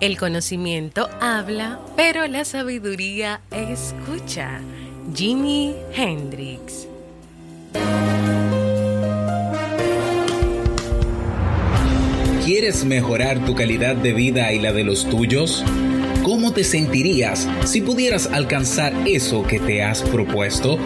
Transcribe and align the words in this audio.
El 0.00 0.16
conocimiento 0.16 1.10
habla, 1.20 1.80
pero 1.96 2.24
la 2.28 2.44
sabiduría 2.44 3.40
escucha. 3.50 4.60
Jimi 5.12 5.74
Hendrix. 5.92 6.86
¿Quieres 12.44 12.84
mejorar 12.84 13.44
tu 13.44 13.56
calidad 13.56 13.96
de 13.96 14.12
vida 14.12 14.52
y 14.52 14.60
la 14.60 14.72
de 14.72 14.84
los 14.84 15.04
tuyos? 15.10 15.64
¿Cómo 16.22 16.52
te 16.52 16.62
sentirías 16.62 17.48
si 17.64 17.80
pudieras 17.80 18.26
alcanzar 18.26 18.92
eso 19.04 19.42
que 19.48 19.58
te 19.58 19.82
has 19.82 20.02
propuesto? 20.02 20.78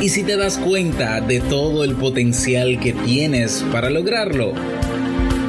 ¿Y 0.00 0.08
si 0.08 0.22
te 0.22 0.38
das 0.38 0.56
cuenta 0.56 1.20
de 1.20 1.40
todo 1.40 1.84
el 1.84 1.94
potencial 1.94 2.80
que 2.80 2.94
tienes 2.94 3.62
para 3.70 3.90
lograrlo? 3.90 4.54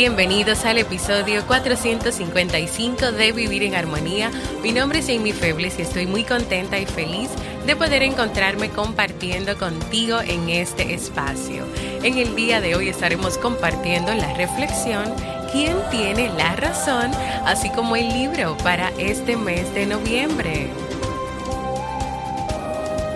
Bienvenidos 0.00 0.64
al 0.64 0.78
episodio 0.78 1.46
455 1.46 3.12
de 3.12 3.32
Vivir 3.32 3.64
en 3.64 3.74
Armonía. 3.74 4.30
Mi 4.62 4.72
nombre 4.72 5.00
es 5.00 5.10
Amy 5.10 5.32
Febles 5.32 5.78
y 5.78 5.82
estoy 5.82 6.06
muy 6.06 6.24
contenta 6.24 6.78
y 6.78 6.86
feliz 6.86 7.28
de 7.66 7.76
poder 7.76 8.02
encontrarme 8.02 8.70
compartiendo 8.70 9.58
contigo 9.58 10.22
en 10.22 10.48
este 10.48 10.94
espacio. 10.94 11.66
En 12.02 12.16
el 12.16 12.34
día 12.34 12.62
de 12.62 12.76
hoy 12.76 12.88
estaremos 12.88 13.36
compartiendo 13.36 14.14
la 14.14 14.32
reflexión 14.32 15.04
¿Quién 15.52 15.76
tiene 15.90 16.30
la 16.30 16.56
razón? 16.56 17.10
así 17.44 17.68
como 17.68 17.94
el 17.94 18.08
libro 18.08 18.56
para 18.64 18.88
este 18.96 19.36
mes 19.36 19.74
de 19.74 19.84
noviembre. 19.84 20.68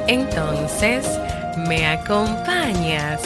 Entonces, 0.06 1.06
¿me 1.66 1.86
acompañas? 1.86 3.22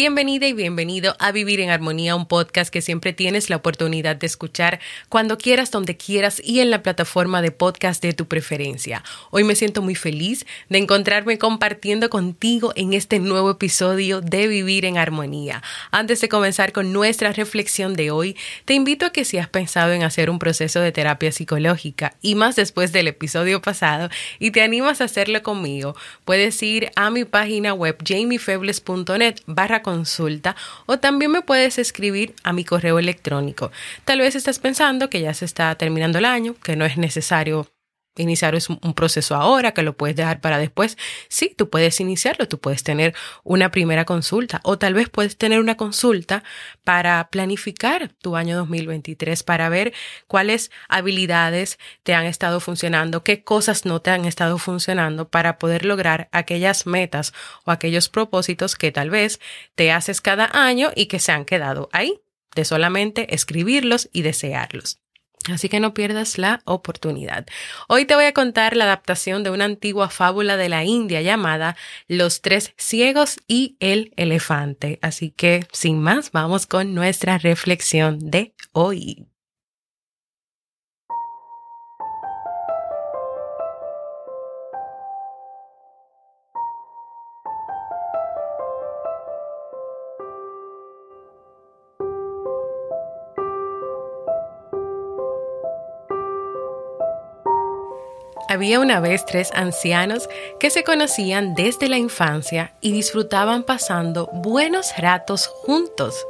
Bienvenida 0.00 0.46
y 0.46 0.52
bienvenido 0.52 1.16
a 1.18 1.32
Vivir 1.32 1.58
en 1.58 1.70
Armonía, 1.70 2.14
un 2.14 2.26
podcast 2.28 2.72
que 2.72 2.82
siempre 2.82 3.12
tienes 3.12 3.50
la 3.50 3.56
oportunidad 3.56 4.14
de 4.14 4.28
escuchar 4.28 4.78
cuando 5.08 5.38
quieras, 5.38 5.72
donde 5.72 5.96
quieras 5.96 6.40
y 6.44 6.60
en 6.60 6.70
la 6.70 6.84
plataforma 6.84 7.42
de 7.42 7.50
podcast 7.50 8.00
de 8.00 8.12
tu 8.12 8.26
preferencia. 8.26 9.02
Hoy 9.32 9.42
me 9.42 9.56
siento 9.56 9.82
muy 9.82 9.96
feliz 9.96 10.46
de 10.68 10.78
encontrarme 10.78 11.36
compartiendo 11.36 12.10
contigo 12.10 12.72
en 12.76 12.92
este 12.92 13.18
nuevo 13.18 13.50
episodio 13.50 14.20
de 14.20 14.46
Vivir 14.46 14.84
en 14.84 14.98
Armonía. 14.98 15.64
Antes 15.90 16.20
de 16.20 16.28
comenzar 16.28 16.70
con 16.70 16.92
nuestra 16.92 17.32
reflexión 17.32 17.94
de 17.94 18.12
hoy, 18.12 18.36
te 18.66 18.74
invito 18.74 19.04
a 19.04 19.10
que 19.10 19.24
si 19.24 19.38
has 19.38 19.48
pensado 19.48 19.92
en 19.94 20.04
hacer 20.04 20.30
un 20.30 20.38
proceso 20.38 20.78
de 20.78 20.92
terapia 20.92 21.32
psicológica 21.32 22.14
y 22.22 22.36
más 22.36 22.54
después 22.54 22.92
del 22.92 23.08
episodio 23.08 23.60
pasado 23.60 24.10
y 24.38 24.52
te 24.52 24.62
animas 24.62 25.00
a 25.00 25.06
hacerlo 25.06 25.42
conmigo, 25.42 25.96
puedes 26.24 26.62
ir 26.62 26.92
a 26.94 27.10
mi 27.10 27.24
página 27.24 27.74
web 27.74 27.96
jamiefebles.net 28.06 29.40
consulta 29.88 30.54
o 30.84 30.98
también 30.98 31.30
me 31.30 31.40
puedes 31.40 31.78
escribir 31.78 32.34
a 32.42 32.52
mi 32.52 32.62
correo 32.62 32.98
electrónico. 32.98 33.72
Tal 34.04 34.18
vez 34.18 34.34
estás 34.34 34.58
pensando 34.58 35.08
que 35.08 35.22
ya 35.22 35.32
se 35.32 35.46
está 35.46 35.74
terminando 35.76 36.18
el 36.18 36.26
año, 36.26 36.54
que 36.62 36.76
no 36.76 36.84
es 36.84 36.98
necesario 36.98 37.66
iniciar 38.18 38.56
un 38.82 38.94
proceso 38.94 39.34
ahora, 39.34 39.72
que 39.72 39.82
lo 39.82 39.96
puedes 39.96 40.16
dejar 40.16 40.40
para 40.40 40.58
después. 40.58 40.98
Sí, 41.28 41.54
tú 41.56 41.70
puedes 41.70 42.00
iniciarlo, 42.00 42.48
tú 42.48 42.58
puedes 42.58 42.82
tener 42.82 43.14
una 43.44 43.70
primera 43.70 44.04
consulta 44.04 44.60
o 44.64 44.78
tal 44.78 44.94
vez 44.94 45.08
puedes 45.08 45.36
tener 45.36 45.60
una 45.60 45.76
consulta 45.76 46.42
para 46.84 47.28
planificar 47.30 48.08
tu 48.20 48.36
año 48.36 48.56
2023, 48.56 49.42
para 49.42 49.68
ver 49.68 49.92
cuáles 50.26 50.70
habilidades 50.88 51.78
te 52.02 52.14
han 52.14 52.26
estado 52.26 52.60
funcionando, 52.60 53.24
qué 53.24 53.42
cosas 53.44 53.84
no 53.84 54.00
te 54.00 54.10
han 54.10 54.24
estado 54.24 54.58
funcionando 54.58 55.28
para 55.28 55.58
poder 55.58 55.84
lograr 55.84 56.28
aquellas 56.32 56.86
metas 56.86 57.32
o 57.64 57.70
aquellos 57.70 58.08
propósitos 58.08 58.76
que 58.76 58.92
tal 58.92 59.10
vez 59.10 59.40
te 59.74 59.92
haces 59.92 60.20
cada 60.20 60.50
año 60.52 60.90
y 60.94 61.06
que 61.06 61.18
se 61.18 61.32
han 61.32 61.44
quedado 61.44 61.88
ahí, 61.92 62.20
de 62.54 62.64
solamente 62.64 63.34
escribirlos 63.34 64.08
y 64.12 64.22
desearlos. 64.22 65.00
Así 65.52 65.68
que 65.68 65.80
no 65.80 65.94
pierdas 65.94 66.38
la 66.38 66.60
oportunidad. 66.64 67.46
Hoy 67.88 68.04
te 68.04 68.14
voy 68.14 68.24
a 68.24 68.32
contar 68.32 68.76
la 68.76 68.84
adaptación 68.84 69.42
de 69.42 69.50
una 69.50 69.64
antigua 69.64 70.08
fábula 70.10 70.56
de 70.56 70.68
la 70.68 70.84
India 70.84 71.22
llamada 71.22 71.76
Los 72.06 72.42
tres 72.42 72.72
ciegos 72.76 73.38
y 73.46 73.76
el 73.80 74.12
elefante. 74.16 74.98
Así 75.02 75.30
que, 75.30 75.66
sin 75.72 76.00
más, 76.00 76.32
vamos 76.32 76.66
con 76.66 76.94
nuestra 76.94 77.38
reflexión 77.38 78.18
de 78.30 78.54
hoy. 78.72 79.26
Había 98.50 98.80
una 98.80 98.98
vez 98.98 99.26
tres 99.26 99.50
ancianos 99.54 100.26
que 100.58 100.70
se 100.70 100.82
conocían 100.82 101.54
desde 101.54 101.86
la 101.90 101.98
infancia 101.98 102.72
y 102.80 102.92
disfrutaban 102.92 103.62
pasando 103.62 104.30
buenos 104.32 104.96
ratos 104.96 105.46
juntos. 105.46 106.26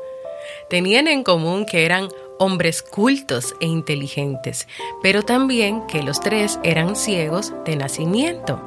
Tenían 0.69 1.07
en 1.07 1.23
común 1.23 1.65
que 1.65 1.85
eran 1.85 2.09
hombres 2.41 2.83
cultos 2.83 3.55
e 3.61 3.67
inteligentes, 3.67 4.67
pero 5.01 5.23
también 5.23 5.87
que 5.87 6.03
los 6.03 6.19
tres 6.19 6.59
eran 6.65 6.97
ciegos 6.97 7.53
de 7.65 7.77
nacimiento. 7.77 8.61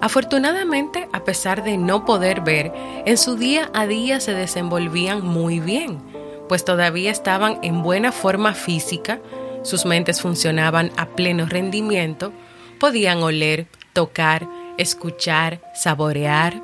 Afortunadamente, 0.00 1.08
a 1.12 1.24
pesar 1.24 1.64
de 1.64 1.76
no 1.78 2.04
poder 2.04 2.42
ver, 2.42 2.72
en 3.06 3.18
su 3.18 3.34
día 3.34 3.70
a 3.74 3.88
día 3.88 4.20
se 4.20 4.34
desenvolvían 4.34 5.24
muy 5.24 5.58
bien, 5.58 6.00
pues 6.48 6.64
todavía 6.64 7.10
estaban 7.10 7.58
en 7.62 7.82
buena 7.82 8.12
forma 8.12 8.54
física, 8.54 9.20
sus 9.62 9.84
mentes 9.84 10.20
funcionaban 10.20 10.92
a 10.96 11.06
pleno 11.06 11.46
rendimiento, 11.46 12.32
podían 12.82 13.22
oler, 13.22 13.68
tocar, 13.92 14.48
escuchar, 14.76 15.60
saborear. 15.72 16.60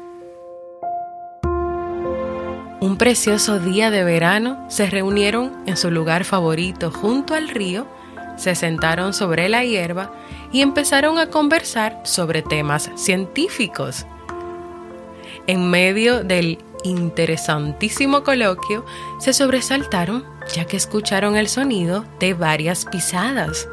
Un 2.81 2.97
precioso 2.99 3.61
día 3.61 3.93
de 3.93 4.03
verano 4.03 4.67
se 4.69 4.91
reunieron 4.91 5.53
en 5.67 5.76
su 5.76 5.93
lugar 5.93 6.25
favorito 6.25 6.91
junto 6.91 7.35
al 7.35 7.49
río, 7.49 7.87
se 8.37 8.56
sentaron 8.56 9.15
sobre 9.15 9.49
la 9.49 9.62
hierba 9.62 10.12
y 10.50 10.62
empezaron 10.62 11.20
a 11.20 11.31
conversar 11.31 12.00
sobre 12.03 12.43
temas 12.43 12.91
científicos. 12.97 14.05
En 15.47 15.70
medio 15.70 16.25
del 16.25 16.59
interesantísimo 16.82 18.25
coloquio, 18.25 18.85
se 19.20 19.32
sobresaltaron 19.32 20.25
ya 20.53 20.65
que 20.65 20.79
escucharon 20.79 21.37
el 21.37 21.47
sonido 21.47 22.05
de 22.19 22.35
varias 22.35 22.87
pisadas. 22.87 23.69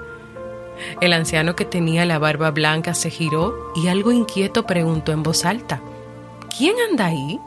El 1.02 1.14
anciano 1.14 1.56
que 1.56 1.66
tenía 1.66 2.06
la 2.06 2.20
barba 2.20 2.52
blanca 2.52 2.94
se 2.94 3.10
giró 3.10 3.56
y 3.76 3.88
algo 3.88 4.12
inquieto 4.12 4.66
preguntó 4.66 5.12
en 5.12 5.24
voz 5.24 5.46
alta, 5.46 5.82
¿Quién 6.58 6.76
anda 6.90 7.08
ahí? 7.08 7.40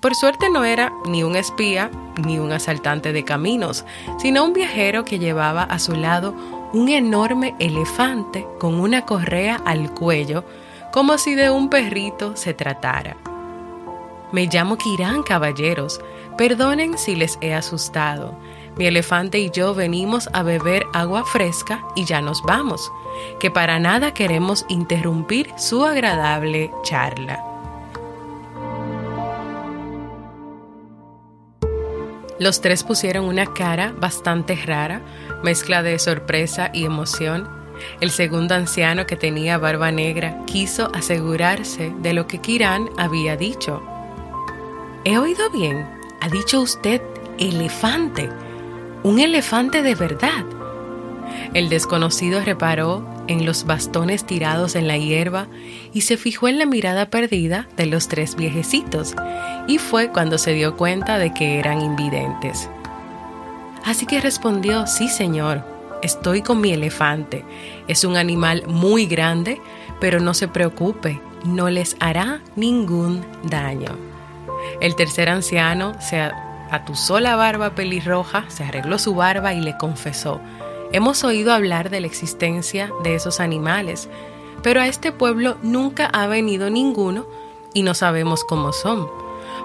Por 0.00 0.16
suerte 0.16 0.50
no 0.50 0.64
era 0.64 0.92
ni 1.06 1.22
un 1.22 1.36
espía 1.36 1.90
ni 2.26 2.38
un 2.38 2.50
asaltante 2.50 3.12
de 3.12 3.24
caminos, 3.24 3.84
sino 4.18 4.44
un 4.44 4.52
viajero 4.52 5.04
que 5.04 5.20
llevaba 5.20 5.62
a 5.62 5.78
su 5.78 5.94
lado 5.94 6.34
un 6.72 6.88
enorme 6.88 7.54
elefante 7.60 8.46
con 8.58 8.80
una 8.80 9.04
correa 9.06 9.60
al 9.64 9.92
cuello, 9.92 10.44
como 10.90 11.18
si 11.18 11.34
de 11.34 11.50
un 11.50 11.70
perrito 11.70 12.36
se 12.36 12.54
tratara. 12.54 13.16
Me 14.32 14.46
llamo 14.46 14.76
Kirán, 14.76 15.22
caballeros, 15.22 16.00
Perdonen 16.36 16.96
si 16.98 17.14
les 17.14 17.38
he 17.40 17.54
asustado. 17.54 18.34
Mi 18.76 18.86
elefante 18.86 19.38
y 19.38 19.50
yo 19.50 19.74
venimos 19.74 20.28
a 20.32 20.42
beber 20.42 20.84
agua 20.94 21.24
fresca 21.24 21.84
y 21.94 22.04
ya 22.04 22.20
nos 22.22 22.42
vamos, 22.42 22.90
que 23.38 23.50
para 23.50 23.78
nada 23.78 24.14
queremos 24.14 24.64
interrumpir 24.68 25.52
su 25.56 25.84
agradable 25.84 26.70
charla. 26.82 27.44
Los 32.38 32.60
tres 32.60 32.82
pusieron 32.82 33.26
una 33.26 33.46
cara 33.46 33.94
bastante 33.96 34.56
rara, 34.56 35.00
mezcla 35.44 35.82
de 35.82 35.98
sorpresa 36.00 36.70
y 36.72 36.84
emoción. 36.84 37.48
El 38.00 38.10
segundo 38.10 38.56
anciano, 38.56 39.06
que 39.06 39.14
tenía 39.14 39.58
barba 39.58 39.92
negra, 39.92 40.42
quiso 40.44 40.90
asegurarse 40.92 41.92
de 42.00 42.14
lo 42.14 42.26
que 42.26 42.40
Kiran 42.40 42.88
había 42.98 43.36
dicho. 43.36 43.82
He 45.04 45.18
oído 45.18 45.50
bien, 45.50 45.86
ha 46.20 46.28
dicho 46.28 46.60
usted 46.60 47.00
elefante, 47.38 48.28
un 49.02 49.18
elefante 49.18 49.82
de 49.82 49.94
verdad. 49.94 50.44
El 51.54 51.68
desconocido 51.68 52.40
reparó 52.42 53.06
en 53.28 53.46
los 53.46 53.64
bastones 53.64 54.24
tirados 54.24 54.74
en 54.74 54.88
la 54.88 54.98
hierba 54.98 55.46
y 55.92 56.02
se 56.02 56.16
fijó 56.16 56.48
en 56.48 56.58
la 56.58 56.66
mirada 56.66 57.06
perdida 57.06 57.68
de 57.76 57.86
los 57.86 58.08
tres 58.08 58.36
viejecitos, 58.36 59.14
y 59.66 59.78
fue 59.78 60.08
cuando 60.10 60.38
se 60.38 60.52
dio 60.52 60.76
cuenta 60.76 61.18
de 61.18 61.32
que 61.32 61.58
eran 61.58 61.80
invidentes. 61.80 62.68
Así 63.84 64.06
que 64.06 64.20
respondió, 64.20 64.86
sí 64.86 65.08
señor, 65.08 65.64
estoy 66.02 66.42
con 66.42 66.60
mi 66.60 66.72
elefante. 66.72 67.44
Es 67.88 68.04
un 68.04 68.16
animal 68.16 68.64
muy 68.66 69.06
grande, 69.06 69.60
pero 70.00 70.20
no 70.20 70.34
se 70.34 70.48
preocupe, 70.48 71.20
no 71.44 71.68
les 71.70 71.96
hará 72.00 72.40
ningún 72.56 73.24
daño. 73.44 73.96
El 74.80 74.94
tercer 74.94 75.28
anciano 75.28 75.94
se 76.00 76.30
atusó 76.72 77.20
la 77.20 77.36
barba 77.36 77.74
pelirroja, 77.74 78.46
se 78.48 78.64
arregló 78.64 78.98
su 78.98 79.14
barba 79.14 79.52
y 79.52 79.60
le 79.60 79.76
confesó, 79.76 80.40
Hemos 80.90 81.22
oído 81.22 81.52
hablar 81.52 81.88
de 81.88 82.00
la 82.00 82.06
existencia 82.06 82.90
de 83.02 83.14
esos 83.14 83.40
animales, 83.40 84.08
pero 84.62 84.80
a 84.80 84.86
este 84.86 85.12
pueblo 85.12 85.56
nunca 85.62 86.06
ha 86.06 86.26
venido 86.26 86.68
ninguno 86.70 87.26
y 87.72 87.82
no 87.82 87.94
sabemos 87.94 88.44
cómo 88.44 88.72
son. 88.72 89.08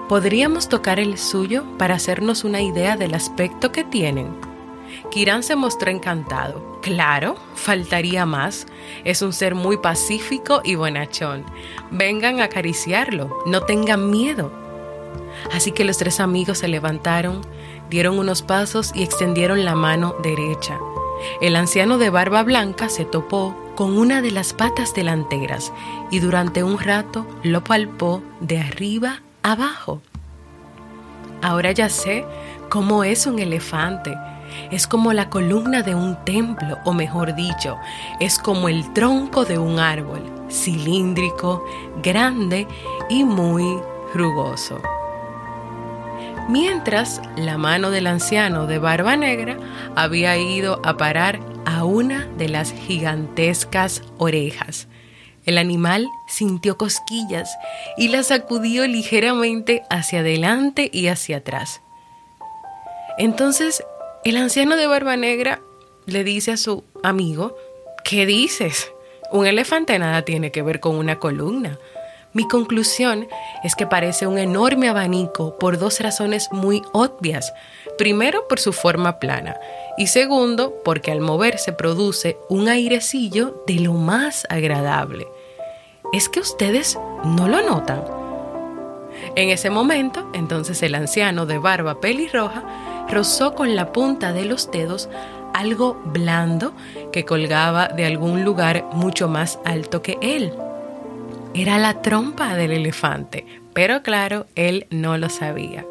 ¿Podríamos 0.08 0.68
tocar 0.68 0.98
el 1.00 1.18
suyo 1.18 1.64
para 1.78 1.96
hacernos 1.96 2.44
una 2.44 2.62
idea 2.62 2.96
del 2.96 3.14
aspecto 3.14 3.72
que 3.72 3.84
tienen? 3.84 4.34
Kiran 5.10 5.42
se 5.42 5.56
mostró 5.56 5.90
encantado. 5.90 6.78
Claro, 6.80 7.36
faltaría 7.54 8.24
más. 8.24 8.66
Es 9.04 9.20
un 9.20 9.32
ser 9.32 9.54
muy 9.54 9.76
pacífico 9.76 10.62
y 10.64 10.76
bonachón. 10.76 11.44
Vengan 11.90 12.40
a 12.40 12.44
acariciarlo, 12.44 13.36
no 13.44 13.62
tengan 13.62 14.10
miedo. 14.10 14.67
Así 15.52 15.72
que 15.72 15.84
los 15.84 15.98
tres 15.98 16.20
amigos 16.20 16.58
se 16.58 16.68
levantaron, 16.68 17.40
dieron 17.90 18.18
unos 18.18 18.42
pasos 18.42 18.92
y 18.94 19.02
extendieron 19.02 19.64
la 19.64 19.74
mano 19.74 20.14
derecha. 20.22 20.78
El 21.40 21.56
anciano 21.56 21.98
de 21.98 22.10
barba 22.10 22.42
blanca 22.42 22.88
se 22.88 23.04
topó 23.04 23.54
con 23.74 23.98
una 23.98 24.22
de 24.22 24.30
las 24.30 24.52
patas 24.52 24.94
delanteras 24.94 25.72
y 26.10 26.20
durante 26.20 26.62
un 26.62 26.78
rato 26.78 27.26
lo 27.42 27.64
palpó 27.64 28.22
de 28.40 28.60
arriba 28.60 29.22
abajo. 29.42 30.00
Ahora 31.42 31.72
ya 31.72 31.88
sé 31.88 32.24
cómo 32.68 33.04
es 33.04 33.26
un 33.26 33.38
elefante. 33.38 34.14
Es 34.70 34.86
como 34.86 35.12
la 35.12 35.30
columna 35.30 35.82
de 35.82 35.94
un 35.94 36.16
templo, 36.24 36.78
o 36.84 36.92
mejor 36.92 37.34
dicho, 37.34 37.76
es 38.18 38.38
como 38.38 38.68
el 38.68 38.92
tronco 38.92 39.44
de 39.44 39.58
un 39.58 39.78
árbol, 39.78 40.22
cilíndrico, 40.50 41.64
grande 42.02 42.66
y 43.08 43.24
muy 43.24 43.78
rugoso 44.14 44.80
mientras 46.48 47.20
la 47.36 47.58
mano 47.58 47.90
del 47.90 48.06
anciano 48.06 48.66
de 48.66 48.78
barba 48.78 49.16
negra 49.16 49.58
había 49.94 50.36
ido 50.36 50.80
a 50.84 50.96
parar 50.96 51.40
a 51.66 51.84
una 51.84 52.26
de 52.38 52.48
las 52.48 52.72
gigantescas 52.72 54.02
orejas. 54.16 54.88
El 55.44 55.58
animal 55.58 56.08
sintió 56.26 56.76
cosquillas 56.76 57.50
y 57.96 58.08
la 58.08 58.22
sacudió 58.22 58.86
ligeramente 58.86 59.82
hacia 59.88 60.20
adelante 60.20 60.90
y 60.92 61.08
hacia 61.08 61.38
atrás. 61.38 61.80
Entonces 63.18 63.84
el 64.24 64.36
anciano 64.36 64.76
de 64.76 64.86
barba 64.86 65.16
negra 65.16 65.60
le 66.06 66.24
dice 66.24 66.52
a 66.52 66.56
su 66.56 66.84
amigo, 67.02 67.56
¿qué 68.04 68.26
dices? 68.26 68.90
Un 69.30 69.46
elefante 69.46 69.98
nada 69.98 70.22
tiene 70.22 70.50
que 70.50 70.62
ver 70.62 70.80
con 70.80 70.96
una 70.96 71.18
columna. 71.18 71.78
Mi 72.38 72.46
conclusión 72.46 73.26
es 73.64 73.74
que 73.74 73.88
parece 73.88 74.28
un 74.28 74.38
enorme 74.38 74.88
abanico 74.88 75.58
por 75.58 75.76
dos 75.76 75.98
razones 75.98 76.50
muy 76.52 76.84
obvias. 76.92 77.52
Primero, 77.98 78.46
por 78.46 78.60
su 78.60 78.72
forma 78.72 79.18
plana 79.18 79.56
y 79.96 80.06
segundo, 80.06 80.72
porque 80.84 81.10
al 81.10 81.20
moverse 81.20 81.72
produce 81.72 82.38
un 82.48 82.68
airecillo 82.68 83.64
de 83.66 83.80
lo 83.80 83.94
más 83.94 84.46
agradable. 84.50 85.26
¿Es 86.12 86.28
que 86.28 86.38
ustedes 86.38 86.96
no 87.24 87.48
lo 87.48 87.60
notan? 87.60 88.04
En 89.34 89.50
ese 89.50 89.68
momento, 89.68 90.30
entonces 90.32 90.80
el 90.84 90.94
anciano 90.94 91.44
de 91.44 91.58
barba 91.58 91.98
pelirroja 91.98 92.62
rozó 93.10 93.56
con 93.56 93.74
la 93.74 93.90
punta 93.90 94.32
de 94.32 94.44
los 94.44 94.70
dedos 94.70 95.08
algo 95.54 96.00
blando 96.04 96.72
que 97.10 97.24
colgaba 97.24 97.88
de 97.88 98.06
algún 98.06 98.44
lugar 98.44 98.84
mucho 98.92 99.26
más 99.26 99.58
alto 99.64 100.02
que 100.02 100.18
él. 100.22 100.52
Era 101.54 101.78
la 101.78 102.02
trompa 102.02 102.54
del 102.54 102.72
elefante, 102.72 103.46
pero 103.72 104.02
claro, 104.02 104.46
él 104.54 104.86
no 104.90 105.16
lo 105.16 105.28
sabía. 105.28 105.84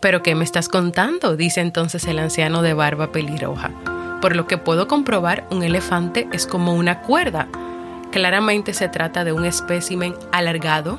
¿Pero 0.00 0.22
qué 0.22 0.34
me 0.34 0.44
estás 0.44 0.68
contando? 0.68 1.36
dice 1.36 1.60
entonces 1.60 2.04
el 2.06 2.18
anciano 2.18 2.62
de 2.62 2.74
barba 2.74 3.12
pelirroja. 3.12 3.70
Por 4.20 4.36
lo 4.36 4.46
que 4.46 4.58
puedo 4.58 4.86
comprobar, 4.86 5.46
un 5.50 5.62
elefante 5.62 6.28
es 6.32 6.46
como 6.46 6.74
una 6.74 7.00
cuerda. 7.00 7.48
Claramente 8.12 8.72
se 8.72 8.88
trata 8.88 9.24
de 9.24 9.32
un 9.32 9.44
espécimen 9.44 10.14
alargado, 10.30 10.98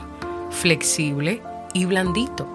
flexible 0.51 1.41
y 1.73 1.85
blandito, 1.85 2.47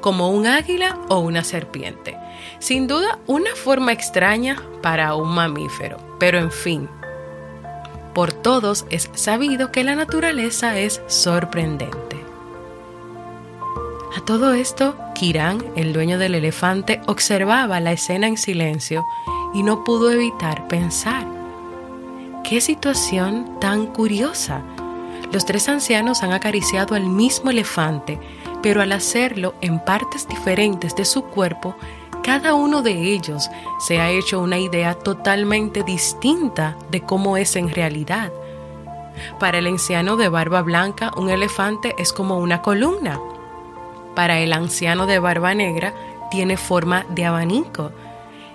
como 0.00 0.30
un 0.30 0.46
águila 0.46 0.98
o 1.08 1.20
una 1.20 1.44
serpiente. 1.44 2.16
Sin 2.58 2.86
duda, 2.86 3.18
una 3.26 3.54
forma 3.54 3.92
extraña 3.92 4.56
para 4.82 5.14
un 5.14 5.28
mamífero, 5.28 5.98
pero 6.18 6.38
en 6.38 6.50
fin, 6.50 6.88
por 8.14 8.32
todos 8.32 8.86
es 8.90 9.10
sabido 9.14 9.72
que 9.72 9.84
la 9.84 9.96
naturaleza 9.96 10.78
es 10.78 11.02
sorprendente. 11.08 12.24
A 14.16 14.20
todo 14.24 14.54
esto, 14.54 14.96
Kiran, 15.14 15.64
el 15.74 15.92
dueño 15.92 16.18
del 16.18 16.36
elefante, 16.36 17.00
observaba 17.06 17.80
la 17.80 17.92
escena 17.92 18.28
en 18.28 18.36
silencio 18.36 19.04
y 19.52 19.64
no 19.64 19.82
pudo 19.82 20.12
evitar 20.12 20.68
pensar. 20.68 21.26
¡Qué 22.44 22.60
situación 22.60 23.58
tan 23.60 23.86
curiosa! 23.86 24.62
Los 25.32 25.44
tres 25.44 25.68
ancianos 25.68 26.22
han 26.22 26.32
acariciado 26.32 26.94
al 26.94 27.06
mismo 27.06 27.50
elefante, 27.50 28.20
pero 28.62 28.82
al 28.82 28.92
hacerlo 28.92 29.54
en 29.60 29.80
partes 29.80 30.28
diferentes 30.28 30.94
de 30.94 31.04
su 31.04 31.24
cuerpo, 31.24 31.74
cada 32.24 32.54
uno 32.54 32.80
de 32.80 33.12
ellos 33.12 33.50
se 33.78 34.00
ha 34.00 34.10
hecho 34.10 34.40
una 34.40 34.58
idea 34.58 34.94
totalmente 34.94 35.82
distinta 35.82 36.74
de 36.90 37.02
cómo 37.02 37.36
es 37.36 37.54
en 37.54 37.68
realidad. 37.68 38.32
Para 39.38 39.58
el 39.58 39.66
anciano 39.66 40.16
de 40.16 40.30
barba 40.30 40.62
blanca, 40.62 41.12
un 41.16 41.28
elefante 41.28 41.94
es 41.98 42.14
como 42.14 42.38
una 42.38 42.62
columna. 42.62 43.20
Para 44.16 44.38
el 44.38 44.54
anciano 44.54 45.06
de 45.06 45.18
barba 45.18 45.54
negra, 45.54 45.92
tiene 46.30 46.56
forma 46.56 47.04
de 47.10 47.26
abanico. 47.26 47.92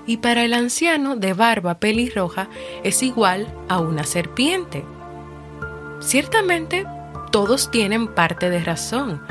Y 0.08 0.18
para 0.18 0.44
el 0.44 0.56
anciano 0.56 1.16
de 1.16 1.34
barba 1.34 1.76
pelirroja, 1.76 2.50
es 2.84 3.04
igual 3.04 3.48
a 3.70 3.80
una 3.80 4.04
serpiente. 4.04 4.84
Ciertamente, 6.00 6.88
todos 7.32 7.70
tienen 7.70 8.08
parte 8.08 8.50
de 8.50 8.64
razón, 8.64 9.22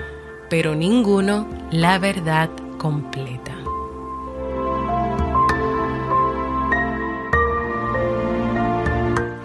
pero 0.49 0.77
ninguno 0.77 1.49
la 1.73 1.99
verdad 1.99 2.51
completa. 2.79 3.58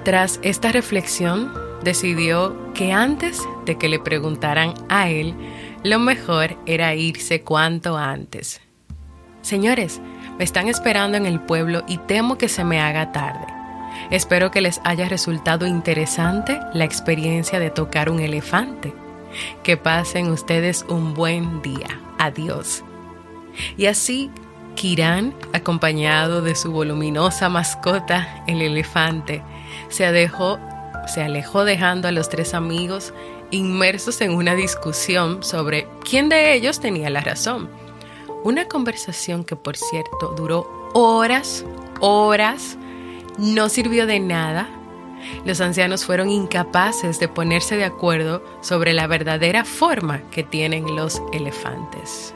Tras 0.04 0.40
esta 0.44 0.72
reflexión, 0.72 1.54
decidió 1.84 2.74
que 2.74 2.92
antes 2.92 3.42
de 3.66 3.78
que 3.78 3.88
le 3.88 4.00
preguntaran 4.00 4.74
a 4.90 5.10
él, 5.10 5.34
lo 5.84 6.00
mejor 6.00 6.58
era 6.66 6.94
irse 6.96 7.42
cuanto 7.42 7.98
antes. 7.98 8.62
Señores, 9.42 10.02
me 10.38 10.44
están 10.44 10.68
esperando 10.68 11.18
en 11.18 11.26
el 11.26 11.40
pueblo 11.40 11.84
y 11.88 11.98
temo 12.00 12.38
que 12.38 12.50
se 12.50 12.64
me 12.64 12.82
haga 12.82 13.12
tarde. 13.12 13.46
Espero 14.10 14.52
que 14.52 14.62
les 14.62 14.82
haya 14.84 15.08
resultado 15.08 15.68
interesante 15.68 16.60
la 16.74 16.84
experiencia 16.84 17.60
de 17.60 17.70
tocar 17.70 18.10
un 18.10 18.20
elefante. 18.20 18.94
Que 19.64 19.78
pasen 19.78 20.30
ustedes 20.30 20.86
un 20.90 21.14
buen 21.14 21.62
día. 21.62 22.00
Adiós. 22.20 22.84
Y 23.78 23.86
así, 23.86 24.32
Kiran, 24.76 25.34
acompañado 25.54 26.42
de 26.42 26.56
su 26.56 26.72
voluminosa 26.72 27.50
mascota, 27.50 28.44
el 28.48 28.62
elefante, 28.62 29.42
se 29.90 30.06
alejó, 30.06 30.60
se 31.08 31.22
alejó 31.22 31.66
dejando 31.66 32.08
a 32.08 32.12
los 32.12 32.30
tres 32.30 32.54
amigos 32.54 33.14
inmersos 33.52 34.20
en 34.22 34.32
una 34.32 34.56
discusión 34.56 35.44
sobre 35.44 35.88
quién 36.08 36.30
de 36.30 36.54
ellos 36.54 36.80
tenía 36.80 37.10
la 37.10 37.22
razón. 37.22 37.70
Una 38.44 38.68
conversación 38.68 39.44
que, 39.44 39.56
por 39.56 39.78
cierto, 39.78 40.34
duró 40.36 40.68
horas, 40.94 41.64
horas, 42.02 42.78
no 43.38 43.70
sirvió 43.70 44.06
de 44.06 44.20
nada. 44.20 44.70
Los 45.46 45.62
ancianos 45.62 46.06
fueron 46.06 46.30
incapaces 46.30 47.20
de 47.20 47.30
ponerse 47.30 47.78
de 47.78 47.86
acuerdo 47.86 48.44
sobre 48.62 48.94
la 48.94 49.08
verdadera 49.08 49.64
forma 49.64 50.22
que 50.30 50.44
tienen 50.44 50.96
los 50.96 51.22
elefantes. 51.32 52.34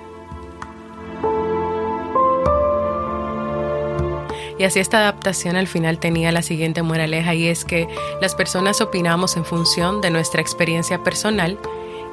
Y 4.58 4.64
así 4.64 4.80
esta 4.80 5.00
adaptación 5.00 5.56
al 5.56 5.68
final 5.68 6.00
tenía 6.00 6.32
la 6.32 6.42
siguiente 6.42 6.82
moraleja 6.82 7.34
y 7.36 7.48
es 7.48 7.64
que 7.64 7.88
las 8.22 8.34
personas 8.34 8.82
opinamos 8.82 9.38
en 9.38 9.46
función 9.46 10.02
de 10.02 10.10
nuestra 10.10 10.42
experiencia 10.42 11.04
personal 11.04 11.60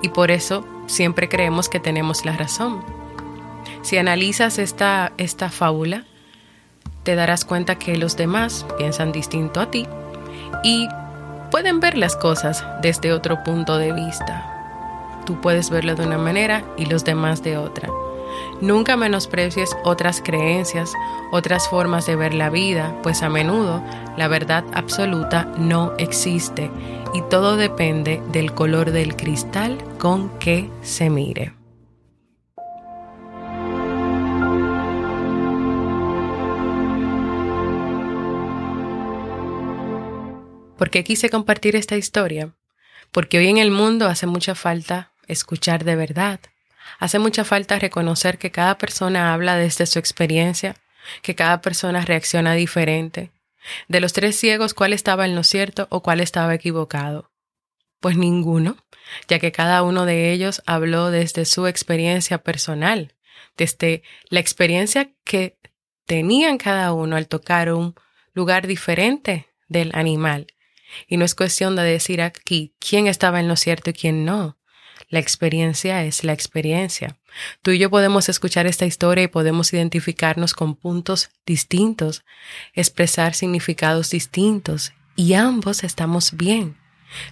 y 0.02 0.10
por 0.10 0.30
eso 0.30 0.64
siempre 0.86 1.28
creemos 1.28 1.68
que 1.68 1.80
tenemos 1.80 2.24
la 2.24 2.36
razón. 2.36 2.84
Si 3.82 3.96
analizas 3.96 4.58
esta, 4.58 5.12
esta 5.16 5.50
fábula, 5.50 6.04
te 7.02 7.14
darás 7.14 7.44
cuenta 7.44 7.78
que 7.78 7.96
los 7.96 8.16
demás 8.16 8.66
piensan 8.78 9.12
distinto 9.12 9.60
a 9.60 9.70
ti 9.70 9.86
y 10.62 10.88
pueden 11.50 11.80
ver 11.80 11.96
las 11.96 12.16
cosas 12.16 12.64
desde 12.82 13.12
otro 13.12 13.42
punto 13.44 13.78
de 13.78 13.92
vista. 13.92 14.50
Tú 15.24 15.40
puedes 15.40 15.70
verlo 15.70 15.94
de 15.94 16.06
una 16.06 16.18
manera 16.18 16.64
y 16.76 16.86
los 16.86 17.04
demás 17.04 17.42
de 17.42 17.56
otra. 17.56 17.88
Nunca 18.60 18.96
menosprecies 18.96 19.76
otras 19.84 20.20
creencias, 20.24 20.92
otras 21.32 21.68
formas 21.68 22.06
de 22.06 22.16
ver 22.16 22.34
la 22.34 22.50
vida, 22.50 22.94
pues 23.02 23.22
a 23.22 23.28
menudo 23.28 23.82
la 24.16 24.28
verdad 24.28 24.64
absoluta 24.74 25.44
no 25.58 25.92
existe 25.98 26.70
y 27.12 27.22
todo 27.22 27.56
depende 27.56 28.22
del 28.32 28.52
color 28.52 28.90
del 28.90 29.16
cristal 29.16 29.78
con 29.98 30.30
que 30.38 30.70
se 30.82 31.10
mire. 31.10 31.54
¿Por 40.76 40.90
qué 40.90 41.04
quise 41.04 41.30
compartir 41.30 41.76
esta 41.76 41.96
historia? 41.96 42.52
Porque 43.12 43.38
hoy 43.38 43.48
en 43.48 43.58
el 43.58 43.70
mundo 43.70 44.06
hace 44.06 44.26
mucha 44.26 44.54
falta 44.54 45.12
escuchar 45.28 45.84
de 45.84 45.96
verdad, 45.96 46.40
Hace 46.98 47.18
mucha 47.18 47.44
falta 47.44 47.78
reconocer 47.78 48.38
que 48.38 48.50
cada 48.50 48.78
persona 48.78 49.32
habla 49.32 49.56
desde 49.56 49.86
su 49.86 49.98
experiencia, 49.98 50.76
que 51.22 51.34
cada 51.34 51.60
persona 51.60 52.04
reacciona 52.04 52.54
diferente. 52.54 53.30
De 53.88 54.00
los 54.00 54.12
tres 54.12 54.36
ciegos, 54.36 54.74
¿cuál 54.74 54.92
estaba 54.92 55.24
en 55.24 55.34
lo 55.34 55.42
cierto 55.42 55.86
o 55.90 56.02
cuál 56.02 56.20
estaba 56.20 56.54
equivocado? 56.54 57.30
Pues 58.00 58.16
ninguno, 58.16 58.76
ya 59.28 59.38
que 59.38 59.52
cada 59.52 59.82
uno 59.82 60.04
de 60.04 60.32
ellos 60.32 60.62
habló 60.66 61.10
desde 61.10 61.44
su 61.44 61.66
experiencia 61.66 62.38
personal, 62.38 63.14
desde 63.56 64.02
la 64.28 64.40
experiencia 64.40 65.10
que 65.24 65.58
tenían 66.06 66.58
cada 66.58 66.92
uno 66.92 67.16
al 67.16 67.28
tocar 67.28 67.72
un 67.72 67.94
lugar 68.32 68.66
diferente 68.66 69.48
del 69.68 69.90
animal. 69.94 70.46
Y 71.08 71.16
no 71.16 71.24
es 71.24 71.34
cuestión 71.34 71.76
de 71.76 71.82
decir 71.82 72.20
aquí 72.20 72.74
quién 72.78 73.06
estaba 73.06 73.40
en 73.40 73.48
lo 73.48 73.56
cierto 73.56 73.90
y 73.90 73.94
quién 73.94 74.24
no, 74.24 74.58
la 75.08 75.18
experiencia 75.18 76.04
es 76.04 76.24
la 76.24 76.32
experiencia. 76.32 77.16
Tú 77.62 77.70
y 77.70 77.78
yo 77.78 77.90
podemos 77.90 78.28
escuchar 78.28 78.66
esta 78.66 78.86
historia 78.86 79.24
y 79.24 79.28
podemos 79.28 79.72
identificarnos 79.72 80.54
con 80.54 80.74
puntos 80.74 81.30
distintos, 81.46 82.24
expresar 82.74 83.34
significados 83.34 84.10
distintos 84.10 84.92
y 85.16 85.34
ambos 85.34 85.84
estamos 85.84 86.36
bien. 86.36 86.76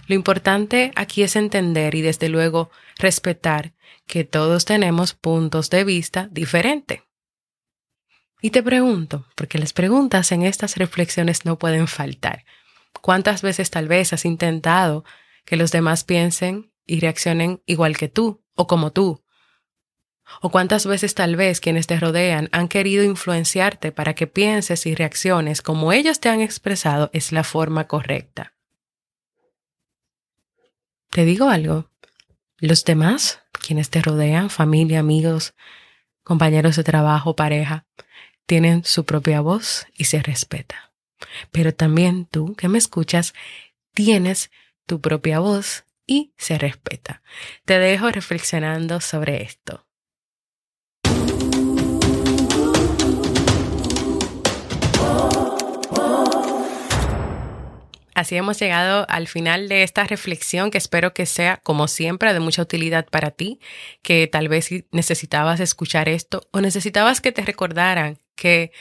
Lo 0.07 0.15
importante 0.15 0.91
aquí 0.95 1.23
es 1.23 1.35
entender 1.35 1.95
y 1.95 2.01
desde 2.01 2.29
luego 2.29 2.71
respetar 2.97 3.73
que 4.07 4.23
todos 4.23 4.65
tenemos 4.65 5.13
puntos 5.13 5.69
de 5.69 5.83
vista 5.83 6.27
diferentes. 6.31 7.01
Y 8.41 8.49
te 8.49 8.61
pregunto, 8.61 9.25
porque 9.35 9.57
las 9.57 9.71
preguntas 9.71 10.31
en 10.33 10.43
estas 10.43 10.75
reflexiones 10.75 11.45
no 11.45 11.57
pueden 11.57 11.87
faltar. 11.87 12.43
¿Cuántas 13.01 13.41
veces 13.41 13.69
tal 13.69 13.87
vez 13.87 14.11
has 14.11 14.25
intentado 14.25 15.05
que 15.45 15.55
los 15.55 15.71
demás 15.71 16.03
piensen 16.03 16.72
y 16.85 16.99
reaccionen 16.99 17.61
igual 17.65 17.97
que 17.97 18.09
tú 18.09 18.43
o 18.55 18.67
como 18.67 18.91
tú. 18.91 19.23
O 20.41 20.49
cuántas 20.49 20.85
veces 20.85 21.15
tal 21.15 21.35
vez 21.35 21.59
quienes 21.59 21.87
te 21.87 21.99
rodean 21.99 22.49
han 22.51 22.67
querido 22.67 23.03
influenciarte 23.03 23.91
para 23.91 24.13
que 24.15 24.27
pienses 24.27 24.85
y 24.85 24.95
reacciones 24.95 25.61
como 25.61 25.91
ellos 25.91 26.19
te 26.19 26.29
han 26.29 26.41
expresado 26.41 27.09
es 27.13 27.31
la 27.31 27.43
forma 27.43 27.87
correcta. 27.87 28.53
Te 31.09 31.25
digo 31.25 31.49
algo, 31.49 31.89
los 32.57 32.85
demás, 32.85 33.41
quienes 33.51 33.89
te 33.89 34.01
rodean, 34.01 34.49
familia, 34.49 34.99
amigos, 34.99 35.53
compañeros 36.23 36.75
de 36.75 36.83
trabajo, 36.83 37.35
pareja, 37.35 37.85
tienen 38.45 38.83
su 38.83 39.05
propia 39.05 39.41
voz 39.41 39.85
y 39.93 40.05
se 40.05 40.23
respeta. 40.23 40.91
Pero 41.51 41.73
también 41.73 42.25
tú 42.25 42.55
que 42.55 42.67
me 42.67 42.77
escuchas, 42.77 43.33
tienes 43.93 44.49
tu 44.85 45.01
propia 45.01 45.39
voz 45.39 45.85
y 46.05 46.33
se 46.37 46.57
respeta. 46.57 47.21
Te 47.65 47.79
dejo 47.79 48.09
reflexionando 48.11 49.01
sobre 49.01 49.43
esto. 49.43 49.85
Así 58.15 58.35
hemos 58.35 58.59
llegado 58.59 59.07
al 59.09 59.27
final 59.27 59.67
de 59.67 59.83
esta 59.83 60.03
reflexión 60.03 60.69
que 60.69 60.77
espero 60.77 61.13
que 61.13 61.25
sea, 61.25 61.57
como 61.57 61.87
siempre, 61.87 62.33
de 62.33 62.39
mucha 62.39 62.61
utilidad 62.61 63.07
para 63.07 63.31
ti, 63.31 63.59
que 64.03 64.27
tal 64.27 64.49
vez 64.49 64.69
necesitabas 64.91 65.59
escuchar 65.59 66.07
esto 66.09 66.47
o 66.51 66.61
necesitabas 66.61 67.21
que 67.21 67.31
te 67.31 67.41
recordaran 67.41 68.19
que 68.35 68.71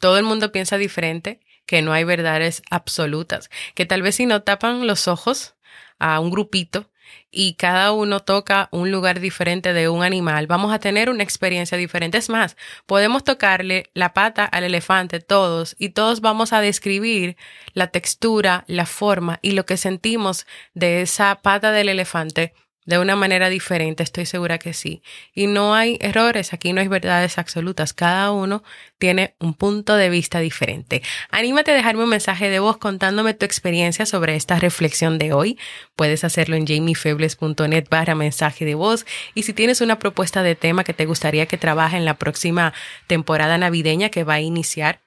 todo 0.00 0.18
el 0.18 0.24
mundo 0.24 0.50
piensa 0.50 0.76
diferente, 0.76 1.40
que 1.66 1.82
no 1.82 1.92
hay 1.92 2.04
verdades 2.04 2.62
absolutas, 2.68 3.48
que 3.74 3.86
tal 3.86 4.02
vez 4.02 4.16
si 4.16 4.26
no 4.26 4.42
tapan 4.42 4.86
los 4.86 5.06
ojos 5.06 5.53
a 5.98 6.20
un 6.20 6.30
grupito 6.30 6.90
y 7.30 7.54
cada 7.54 7.92
uno 7.92 8.20
toca 8.20 8.68
un 8.72 8.90
lugar 8.90 9.20
diferente 9.20 9.72
de 9.72 9.88
un 9.88 10.02
animal, 10.02 10.46
vamos 10.46 10.72
a 10.72 10.78
tener 10.78 11.10
una 11.10 11.22
experiencia 11.22 11.76
diferente. 11.76 12.18
Es 12.18 12.28
más, 12.28 12.56
podemos 12.86 13.24
tocarle 13.24 13.90
la 13.94 14.14
pata 14.14 14.44
al 14.44 14.64
elefante 14.64 15.20
todos 15.20 15.76
y 15.78 15.90
todos 15.90 16.20
vamos 16.20 16.52
a 16.52 16.60
describir 16.60 17.36
la 17.72 17.88
textura, 17.88 18.64
la 18.66 18.86
forma 18.86 19.38
y 19.42 19.52
lo 19.52 19.66
que 19.66 19.76
sentimos 19.76 20.46
de 20.74 21.02
esa 21.02 21.36
pata 21.36 21.72
del 21.72 21.88
elefante 21.88 22.54
de 22.84 22.98
una 22.98 23.16
manera 23.16 23.48
diferente, 23.48 24.02
estoy 24.02 24.26
segura 24.26 24.58
que 24.58 24.74
sí. 24.74 25.02
Y 25.32 25.46
no 25.46 25.74
hay 25.74 25.98
errores, 26.00 26.52
aquí 26.52 26.72
no 26.72 26.80
hay 26.80 26.88
verdades 26.88 27.38
absolutas, 27.38 27.92
cada 27.92 28.30
uno 28.30 28.62
tiene 28.98 29.34
un 29.40 29.54
punto 29.54 29.96
de 29.96 30.10
vista 30.10 30.40
diferente. 30.40 31.02
Anímate 31.30 31.70
a 31.70 31.74
dejarme 31.74 32.04
un 32.04 32.10
mensaje 32.10 32.50
de 32.50 32.58
voz 32.58 32.76
contándome 32.76 33.34
tu 33.34 33.44
experiencia 33.44 34.06
sobre 34.06 34.36
esta 34.36 34.58
reflexión 34.58 35.18
de 35.18 35.32
hoy. 35.32 35.58
Puedes 35.96 36.24
hacerlo 36.24 36.56
en 36.56 36.66
jamiefebles.net 36.66 37.88
barra 37.88 38.14
mensaje 38.14 38.64
de 38.64 38.74
voz. 38.74 39.06
Y 39.34 39.44
si 39.44 39.52
tienes 39.52 39.80
una 39.80 39.98
propuesta 39.98 40.42
de 40.42 40.54
tema 40.54 40.84
que 40.84 40.94
te 40.94 41.06
gustaría 41.06 41.46
que 41.46 41.58
trabaje 41.58 41.96
en 41.96 42.04
la 42.04 42.18
próxima 42.18 42.72
temporada 43.06 43.58
navideña 43.58 44.10
que 44.10 44.24
va 44.24 44.34
a 44.34 44.40
iniciar, 44.40 45.03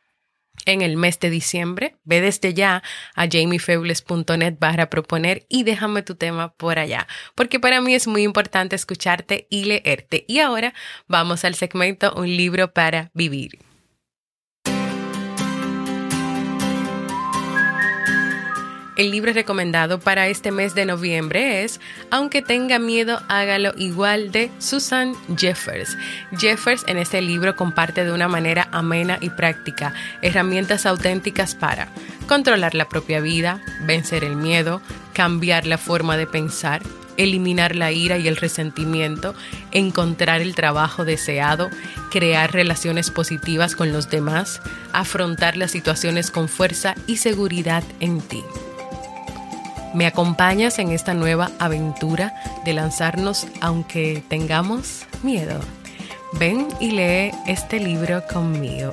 en 0.66 0.82
el 0.82 0.98
mes 0.98 1.20
de 1.20 1.30
diciembre. 1.30 1.96
Ve 2.04 2.22
desde 2.22 2.54
ya 2.54 2.84
a 3.16 3.28
jamiefebles.net 3.28 4.56
barra 4.60 4.90
proponer 4.90 5.46
y 5.50 5.64
déjame 5.64 6.02
tu 6.04 6.16
tema 6.16 6.54
por 6.54 6.80
allá, 6.80 7.08
porque 7.36 7.60
para 7.60 7.82
mí 7.82 7.94
es 7.94 8.08
muy 8.08 8.24
importante 8.24 8.76
escucharte 8.76 9.48
y 9.50 9.66
leerte. 9.66 10.26
Y 10.28 10.40
ahora 10.40 10.74
vamos 11.08 11.46
al 11.46 11.56
segmento 11.56 12.14
Un 12.16 12.28
libro 12.28 12.74
para 12.74 13.12
vivir. 13.14 13.66
El 18.98 19.12
libro 19.12 19.32
recomendado 19.32 20.00
para 20.00 20.27
este 20.27 20.51
mes 20.51 20.74
de 20.74 20.88
noviembre 20.88 21.63
es 21.63 21.80
Aunque 22.10 22.42
tenga 22.42 22.80
miedo, 22.80 23.22
hágalo 23.30 23.74
igual 23.77 24.32
de 24.32 24.50
Susan 24.58 25.13
Jeffers. 25.38 25.96
Jeffers 26.36 26.84
en 26.88 26.98
este 26.98 27.22
libro 27.22 27.56
comparte 27.56 28.04
de 28.04 28.12
una 28.12 28.27
manera 28.27 28.68
amena 28.72 29.20
y 29.22 29.30
práctica 29.30 29.94
herramientas 30.24 30.88
auténticas 30.88 31.54
para 31.54 31.89
controlar 32.27 32.74
la 32.74 32.89
propia 32.89 33.20
vida, 33.22 33.62
vencer 33.86 34.24
el 34.24 34.36
miedo, 34.36 34.82
cambiar 35.13 35.68
la 35.68 35.77
forma 35.77 36.18
de 36.18 36.25
pensar, 36.25 36.82
eliminar 37.18 37.75
la 37.75 37.92
ira 37.92 38.18
y 38.18 38.27
el 38.27 38.36
resentimiento, 38.36 39.36
encontrar 39.74 40.42
el 40.42 40.56
trabajo 40.56 41.06
deseado, 41.06 41.70
crear 42.10 42.51
relaciones 42.51 43.12
positivas 43.12 43.75
con 43.75 43.94
los 43.94 44.10
demás, 44.10 44.60
afrontar 44.92 45.56
las 45.56 45.70
situaciones 45.70 46.32
con 46.32 46.50
fuerza 46.50 46.96
y 47.06 47.18
seguridad 47.18 47.84
en 48.00 48.22
ti. 48.22 48.44
¿Me 49.98 50.06
acompañas 50.06 50.77
en 50.77 50.92
esta 50.92 51.16
nueva 51.16 51.50
aventura 51.58 52.36
de 52.63 52.74
lanzarnos 52.74 53.48
aunque 53.62 54.24
tengamos 54.27 55.08
miedo? 55.24 55.60
Ven 56.34 56.68
y 56.80 56.92
lee 56.92 57.32
este 57.48 57.80
libro 57.80 58.22
conmigo. 58.32 58.92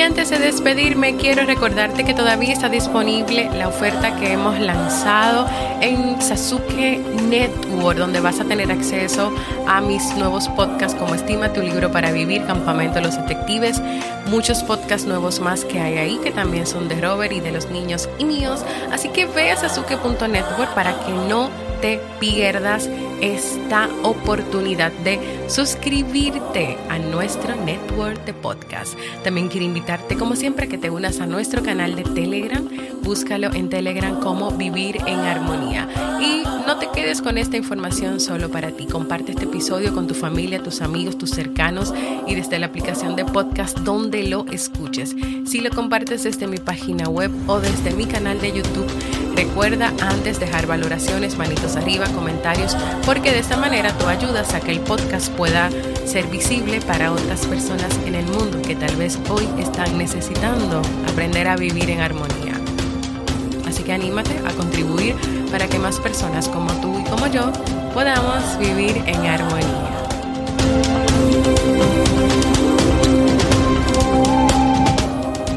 Antes 0.00 0.30
de 0.30 0.38
despedirme, 0.38 1.16
quiero 1.16 1.44
recordarte 1.44 2.04
que 2.04 2.14
todavía 2.14 2.52
está 2.52 2.68
disponible 2.68 3.50
la 3.54 3.68
oferta 3.68 4.16
que 4.16 4.32
hemos 4.32 4.58
lanzado 4.58 5.46
en 5.80 6.20
Sasuke 6.20 6.98
Network, 7.28 7.98
donde 7.98 8.20
vas 8.20 8.40
a 8.40 8.44
tener 8.44 8.72
acceso 8.72 9.32
a 9.66 9.80
mis 9.80 10.02
nuevos 10.16 10.48
podcasts 10.48 10.98
como 10.98 11.14
Estima 11.14 11.52
tu 11.52 11.60
libro 11.60 11.92
para 11.92 12.10
vivir, 12.10 12.44
Campamento 12.46 12.96
de 12.96 13.02
los 13.02 13.16
Detectives, 13.16 13.82
muchos 14.30 14.62
podcasts 14.62 15.06
nuevos 15.06 15.40
más 15.40 15.64
que 15.64 15.78
hay 15.78 15.98
ahí, 15.98 16.18
que 16.24 16.30
también 16.30 16.66
son 16.66 16.88
de 16.88 17.00
Robert 17.00 17.32
y 17.32 17.40
de 17.40 17.52
los 17.52 17.68
niños 17.70 18.08
y 18.18 18.24
míos. 18.24 18.64
Así 18.90 19.10
que 19.10 19.26
ve 19.26 19.50
a 19.50 19.56
sasuke.network 19.56 20.74
para 20.74 20.98
que 21.00 21.12
no 21.28 21.50
te 21.82 22.00
pierdas 22.18 22.88
esta 23.22 23.88
oportunidad 24.02 24.92
de 25.04 25.18
suscribirte 25.48 26.76
a 26.90 26.98
nuestro 26.98 27.54
network 27.56 28.24
de 28.26 28.34
podcast. 28.34 28.94
También 29.24 29.48
quiero 29.48 29.64
invitarte, 29.64 30.16
como 30.16 30.36
siempre, 30.36 30.66
a 30.66 30.68
que 30.68 30.76
te 30.76 30.90
unas 30.90 31.20
a 31.20 31.26
nuestro 31.26 31.62
canal 31.62 31.94
de 31.94 32.02
Telegram. 32.02 32.68
Búscalo 33.02 33.52
en 33.54 33.68
Telegram 33.68 34.20
como 34.20 34.50
Vivir 34.50 34.98
en 35.06 35.20
Armonía. 35.20 35.88
Y 36.20 36.42
no 36.66 36.76
te 36.78 36.88
quedes 36.90 37.22
con 37.22 37.38
esta 37.38 37.56
información 37.56 38.20
solo 38.20 38.50
para 38.50 38.72
ti. 38.72 38.86
Comparte 38.86 39.32
este 39.32 39.44
episodio 39.44 39.94
con 39.94 40.06
tu 40.06 40.14
familia, 40.14 40.62
tus 40.62 40.82
amigos, 40.82 41.16
tus 41.16 41.30
cercanos 41.30 41.94
y 42.26 42.34
desde 42.34 42.58
la 42.58 42.66
aplicación 42.66 43.16
de 43.16 43.24
podcast 43.24 43.78
donde 43.78 44.24
lo 44.24 44.46
escuches. 44.46 45.14
Si 45.46 45.60
lo 45.60 45.70
compartes 45.70 46.24
desde 46.24 46.48
mi 46.48 46.58
página 46.58 47.08
web 47.08 47.30
o 47.46 47.60
desde 47.60 47.92
mi 47.92 48.06
canal 48.06 48.40
de 48.40 48.52
YouTube, 48.52 48.86
recuerda 49.44 49.92
antes 50.00 50.38
dejar 50.38 50.68
valoraciones, 50.68 51.36
manitos 51.36 51.74
arriba, 51.74 52.06
comentarios, 52.14 52.76
porque 53.04 53.32
de 53.32 53.40
esta 53.40 53.56
manera 53.56 53.92
tú 53.98 54.06
ayudas 54.06 54.54
a 54.54 54.60
que 54.60 54.70
el 54.70 54.78
podcast 54.78 55.32
pueda 55.32 55.68
ser 56.06 56.28
visible 56.28 56.80
para 56.80 57.10
otras 57.10 57.44
personas 57.46 57.90
en 58.06 58.14
el 58.14 58.24
mundo 58.26 58.62
que 58.62 58.76
tal 58.76 58.94
vez 58.94 59.18
hoy 59.28 59.48
están 59.58 59.98
necesitando 59.98 60.80
aprender 61.10 61.48
a 61.48 61.56
vivir 61.56 61.90
en 61.90 62.00
armonía. 62.00 62.54
Así 63.66 63.82
que 63.82 63.92
anímate 63.92 64.38
a 64.46 64.52
contribuir 64.52 65.16
para 65.50 65.66
que 65.66 65.80
más 65.80 65.98
personas 65.98 66.48
como 66.48 66.72
tú 66.74 67.00
y 67.00 67.04
como 67.10 67.26
yo 67.26 67.50
podamos 67.92 68.56
vivir 68.60 69.02
en 69.06 69.26
armonía. 69.26 69.90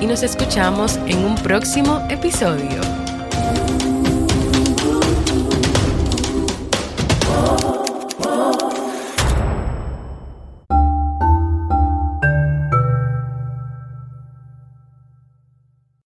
Y 0.02 0.08
nos 0.08 0.24
escuchamos 0.24 0.98
en 1.06 1.24
un 1.24 1.36
próximo 1.36 2.02
episodio. 2.10 3.05